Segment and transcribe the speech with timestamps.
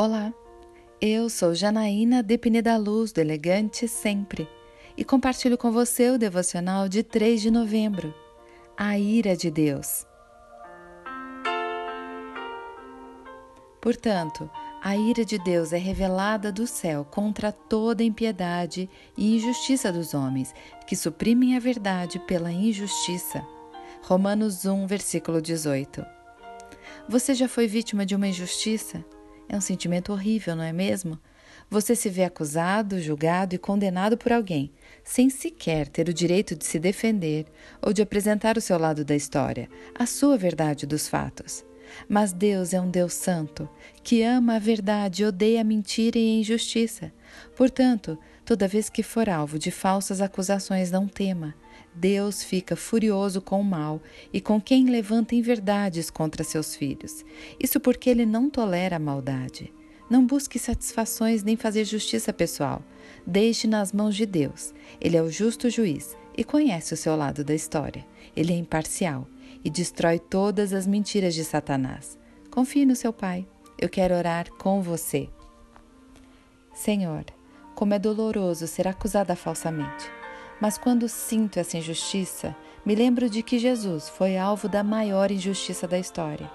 [0.00, 0.32] Olá,
[1.00, 2.24] eu sou Janaína
[2.62, 4.48] da Luz do Elegante Sempre
[4.96, 8.14] e compartilho com você o devocional de 3 de novembro,
[8.76, 10.06] A Ira de Deus.
[13.80, 14.48] Portanto,
[14.80, 20.54] a ira de Deus é revelada do céu contra toda impiedade e injustiça dos homens,
[20.86, 23.44] que suprimem a verdade pela injustiça.
[24.04, 26.06] Romanos 1, versículo 18.
[27.08, 29.04] Você já foi vítima de uma injustiça?
[29.48, 31.18] É um sentimento horrível, não é mesmo?
[31.70, 34.72] Você se vê acusado, julgado e condenado por alguém,
[35.04, 37.46] sem sequer ter o direito de se defender
[37.82, 41.64] ou de apresentar o seu lado da história, a sua verdade dos fatos.
[42.08, 43.68] Mas Deus é um Deus santo,
[44.02, 47.12] que ama a verdade e odeia a mentira e a injustiça.
[47.56, 51.54] Portanto, toda vez que for alvo de falsas acusações, não tema.
[51.94, 54.00] Deus fica furioso com o mal
[54.32, 57.24] e com quem levanta inverdades contra seus filhos.
[57.58, 59.72] Isso porque ele não tolera a maldade.
[60.08, 62.82] Não busque satisfações nem fazer justiça pessoal.
[63.26, 64.72] Deixe nas mãos de Deus.
[65.00, 68.06] Ele é o justo juiz e conhece o seu lado da história.
[68.34, 69.26] Ele é imparcial
[69.64, 72.18] e destrói todas as mentiras de Satanás.
[72.50, 73.46] Confie no seu Pai.
[73.78, 75.28] Eu quero orar com você.
[76.72, 77.24] Senhor,
[77.74, 80.10] como é doloroso ser acusada falsamente.
[80.60, 85.86] Mas quando sinto essa injustiça, me lembro de que Jesus foi alvo da maior injustiça
[85.86, 86.50] da história.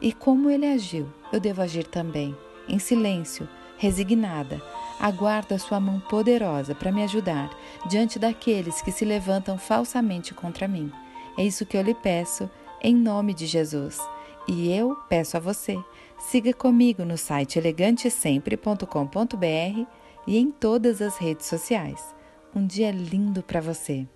[0.00, 2.36] E como ele agiu, eu devo agir também,
[2.68, 4.60] em silêncio, resignada.
[5.00, 7.50] Aguardo a sua mão poderosa para me ajudar
[7.88, 10.92] diante daqueles que se levantam falsamente contra mim.
[11.36, 12.50] É isso que eu lhe peço,
[12.82, 13.98] em nome de Jesus.
[14.46, 15.78] E eu peço a você,
[16.18, 19.86] siga comigo no site elegantesempre.com.br
[20.26, 22.17] e em todas as redes sociais.
[22.54, 24.06] Um dia lindo para você.